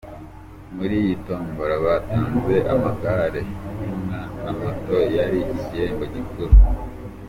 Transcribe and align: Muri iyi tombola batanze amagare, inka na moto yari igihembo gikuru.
Muri 0.75 0.93
iyi 1.01 1.15
tombola 1.25 1.75
batanze 1.85 2.55
amagare, 2.73 3.41
inka 3.87 4.21
na 4.43 4.51
moto 4.59 4.95
yari 5.17 5.39
igihembo 5.53 6.03
gikuru. 6.13 6.55